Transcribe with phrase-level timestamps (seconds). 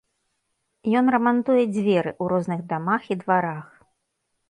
[1.01, 3.65] Ён рамантуе дзверы ў розных дамах і дварах.